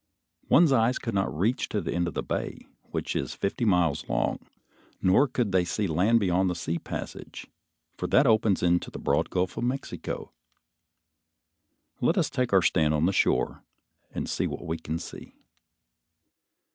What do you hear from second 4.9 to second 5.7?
nor could they